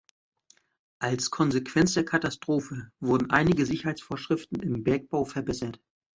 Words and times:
Als 0.99 1.29
Konsequenz 1.29 1.93
der 1.93 2.03
Katastrophe 2.03 2.91
wurden 2.99 3.29
einige 3.29 3.67
Sicherheitsvorschriften 3.67 4.59
im 4.59 4.83
Bergbau 4.83 5.25
verbessert. 5.25 5.79